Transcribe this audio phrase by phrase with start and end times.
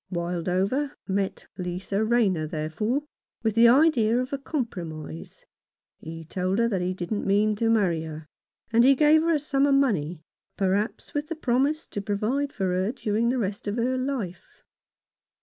[0.11, 3.03] Wildover met Lisa Rayner, therefore,
[3.43, 5.45] with the idea of a compromise.
[5.99, 8.25] He told her that he didn't mean to marry her,
[8.73, 10.23] and he gave her a sum of money,
[10.57, 14.63] perhaps with the promise to provide for her during the rest of her life.